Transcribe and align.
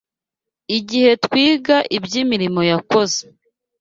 Igihe 0.77 1.11
twiga 1.25 1.77
iby’imirimo 1.97 2.61
yakoze 2.71 3.21